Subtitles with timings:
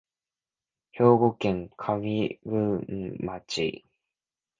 [0.93, 3.85] 兵庫県上郡町